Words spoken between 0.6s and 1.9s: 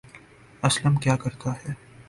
اسلم کیا کرتا ہے